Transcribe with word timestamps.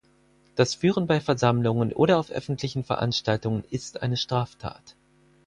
Das 0.55 0.73
Führen 0.73 1.05
bei 1.05 1.19
Versammlungen 1.21 1.93
oder 1.93 2.17
auf 2.17 2.31
öffentlichen 2.31 2.83
Veranstaltungen 2.83 3.63
ist 3.69 4.01
eine 4.01 4.17
Straftat. 4.17 4.95